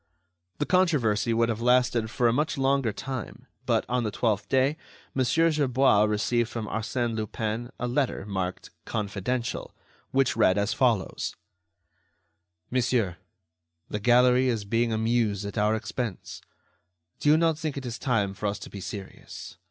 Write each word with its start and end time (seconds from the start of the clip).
The 0.57 0.65
controversy 0.65 1.31
would 1.31 1.49
have 1.49 1.61
lasted 1.61 2.09
for 2.09 2.27
a 2.27 2.33
much 2.33 2.57
longer 2.57 2.91
time, 2.91 3.45
but, 3.67 3.85
on 3.87 4.03
the 4.03 4.09
twelfth 4.09 4.49
day, 4.49 4.75
Mon. 5.13 5.23
Gerbois 5.23 6.05
received 6.05 6.49
from 6.49 6.65
Arsène 6.65 7.13
Lupin 7.15 7.69
a 7.79 7.87
letter, 7.87 8.25
marked 8.25 8.71
"confidential," 8.83 9.75
which 10.09 10.35
read 10.35 10.57
as 10.57 10.73
follows: 10.73 11.35
"Monsieur, 12.71 13.17
the 13.91 13.99
gallery 13.99 14.47
is 14.47 14.65
being 14.65 14.91
amused 14.91 15.45
at 15.45 15.55
our 15.59 15.75
expense. 15.75 16.41
Do 17.19 17.29
you 17.29 17.37
not 17.37 17.59
think 17.59 17.77
it 17.77 17.85
is 17.85 17.99
time 17.99 18.33
for 18.33 18.47
us 18.47 18.57
to 18.57 18.71
be 18.71 18.81
serious? 18.81 19.57